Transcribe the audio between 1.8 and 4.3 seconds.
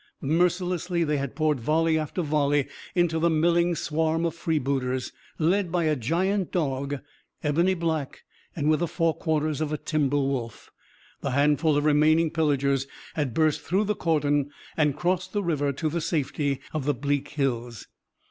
after volley into the milling swarm